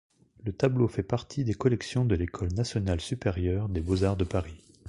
Le 0.43 0.51
tableau 0.51 0.87
fait 0.87 1.03
partie 1.03 1.43
des 1.43 1.53
collections 1.53 2.05
de 2.05 2.15
l'école 2.15 2.51
nationale 2.53 2.99
supérieure 3.01 3.69
des 3.69 3.81
beaux-arts 3.81 4.17
de 4.17 4.23
Paris. 4.23 4.63